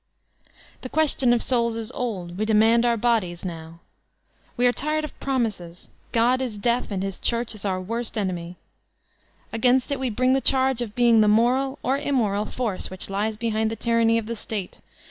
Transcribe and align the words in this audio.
The 0.81 0.89
question 0.89 1.31
of 1.31 1.43
souls 1.43 1.75
is 1.75 1.91
old— 1.91 2.35
^we 2.37 2.43
demand 2.43 2.87
oar 2.87 2.97
bodies, 2.97 3.45
now. 3.45 3.81
We 4.57 4.65
are 4.65 4.73
tired 4.73 5.03
of 5.03 5.19
promises, 5.19 5.89
(jod 6.11 6.41
is 6.41 6.57
deaf, 6.57 6.89
and 6.89 7.03
hit 7.03 7.13
Sex 7.13 7.25
Slavery 7.27 7.45
351 7.45 7.45
church 7.45 7.55
is 7.55 7.65
our 7.65 7.79
worst 7.79 8.17
enemy. 8.17 8.57
Against 9.53 9.91
it 9.91 9.99
we 9.99 10.09
bring 10.09 10.33
the 10.33 10.41
charge 10.41 10.81
of 10.81 10.95
being 10.95 11.21
the 11.21 11.27
moral 11.27 11.77
(or 11.83 11.99
immoral) 11.99 12.45
force 12.45 12.89
which 12.89 13.11
lies 13.11 13.37
behind 13.37 13.69
the 13.69 13.75
tyranny 13.75 14.17
of 14.17 14.25
the 14.25 14.35
State. 14.35 14.81